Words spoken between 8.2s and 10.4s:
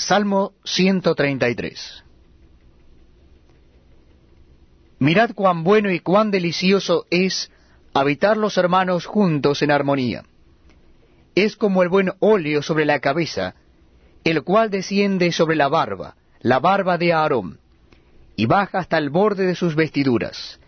los hermanos juntos en armonía.